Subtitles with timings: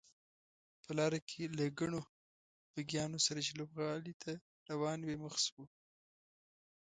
[0.83, 2.01] په لاره کې له ګڼو
[2.73, 4.31] بګیانو سره چې لوبغالي ته
[4.69, 5.65] روانې وې مخ شوو.